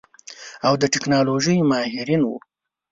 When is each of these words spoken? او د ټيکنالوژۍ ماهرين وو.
او 0.67 0.73
د 0.81 0.83
ټيکنالوژۍ 0.93 1.57
ماهرين 1.71 2.21
وو. 2.25 2.37